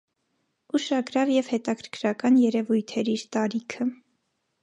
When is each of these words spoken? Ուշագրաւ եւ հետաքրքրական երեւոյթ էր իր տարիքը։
Ուշագրաւ 0.79 1.31
եւ 1.33 1.51
հետաքրքրական 1.55 2.41
երեւոյթ 2.45 2.97
էր 3.03 3.11
իր 3.17 3.27
տարիքը։ 3.37 3.87